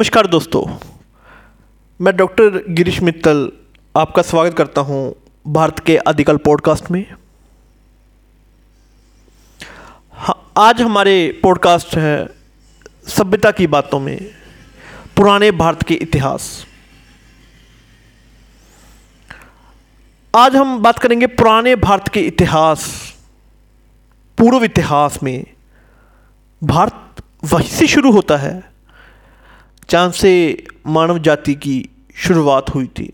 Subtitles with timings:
[0.00, 0.78] नमस्कार दोस्तों
[2.00, 3.52] मैं डॉक्टर गिरीश मित्तल
[3.96, 5.00] आपका स्वागत करता हूँ
[5.46, 7.06] भारत के आदिकल पॉडकास्ट में।
[10.12, 12.28] हाँ, आज हमारे पॉडकास्ट है
[13.08, 14.18] सभ्यता की बातों में
[15.16, 16.66] पुराने भारत के इतिहास।
[20.36, 22.88] आज हम बात करेंगे पुराने भारत के इतिहास
[24.38, 25.46] पूर्व इतिहास में।
[26.64, 28.70] भारत वहीं से शुरू होता है
[29.90, 33.12] जहाँ से मानव जाति की शुरुआत हुई थी।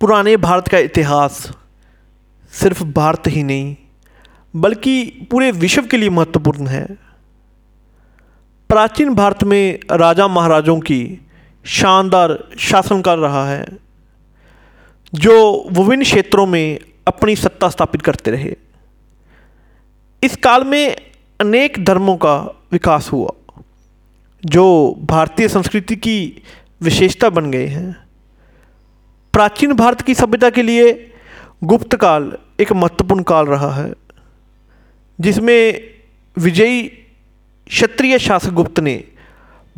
[0.00, 1.52] पुराने भारत का इतिहास
[2.52, 3.76] सिर्फ़ भारत ही नहीं,
[4.56, 6.86] बल्कि पूरे विश्व के लिए महत्वपूर्ण है।
[8.68, 11.26] प्राचीन भारत में राजा महाराजों की
[11.64, 13.66] शानदार शासन कर रहा है,
[15.14, 18.56] जो विभिन्न क्षेत्रों में अपनी सत्ता स्थापित करते रहे।
[20.22, 20.96] इस काल में
[21.40, 23.30] अनेक धर्मों का विकास हुआ।
[24.44, 26.42] जो भारतीय संस्कृति की
[26.82, 27.96] विशेषता बन गए हैं।
[29.32, 31.12] प्राचीन भारत की सभ्यता के लिए
[31.64, 33.92] गुप्त काल एक महत्वपूर्ण काल रहा है,
[35.20, 35.80] जिसमें
[36.38, 36.82] विजयी
[37.66, 39.04] क्षत्रिय शासक गुप्त ने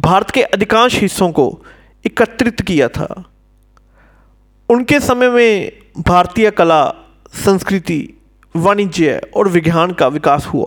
[0.01, 1.65] भारत के अधिकांश हिस्सों को
[2.07, 3.25] एकत्रित किया था।
[4.69, 6.95] उनके समय में भारतीय कला,
[7.35, 8.09] संस्कृति,
[8.57, 10.67] वाणिज्य और विज्ञान का विकास हुआ।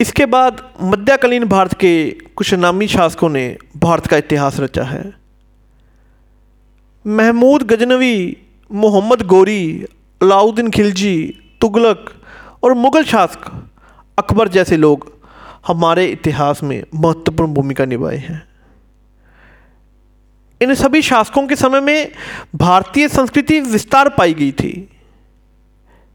[0.00, 5.12] इसके बाद मध्यकालीन भारत के कुछ नामी शासकों ने भारत का इतिहास रचा है।
[7.04, 8.36] महमूद गजनवी,
[8.70, 9.86] मोहम्मद गोरी,
[10.20, 11.16] अलाउद्दीन खिलजी,
[11.60, 12.12] तुगलक
[12.64, 13.50] और मुग़ल शासक
[14.18, 15.12] अकबर जैसे लोग
[15.66, 18.42] हमारे इतिहास में महत्वपूर्ण भूमिका निभाए हैं।
[20.60, 22.12] इन सभी शासकों के समय में
[22.54, 24.88] भारतीय संस्कृति विस्तार पाई गई थी।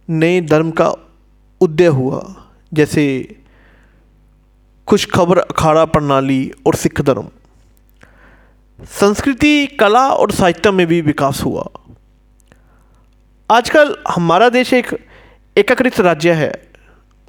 [0.09, 0.93] नए धर्म का
[1.61, 2.23] उदय हुआ,
[2.73, 3.03] जैसे
[4.91, 7.29] खुश खबर, अखाड़ा प्रणाली और सिख धर्म।
[8.85, 11.69] संस्कृति, कला और साहित्य में भी विकास हुआ।
[13.51, 15.07] आजकल हमारा देश एक
[15.57, 16.67] एकीकृत राज्य है,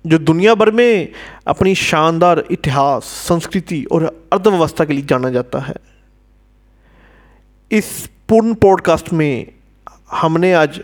[0.06, 1.12] जो दुनिया भर में
[1.46, 5.74] अपनी शानदार इतिहास, संस्कृति और अर्थव्यवस्था के लिए जाना जाता है।
[7.72, 9.52] इस पूर्ण पॉडकास्ट में
[10.10, 10.80] हमने आज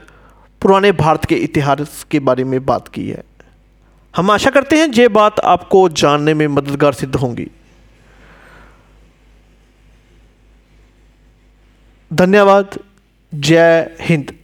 [0.62, 3.27] पुराने भारत के इतिहास के बारे में बात की है।
[4.18, 7.50] हम आशा करते हैं ये बात आपको जानने में मददगार सिद्ध होंगी।
[12.12, 12.78] धन्यवाद।
[13.34, 14.37] जय हिंद।